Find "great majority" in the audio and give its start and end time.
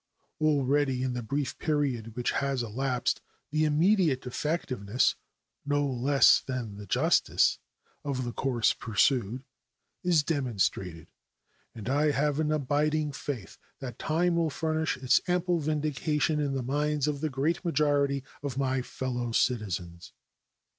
17.29-18.23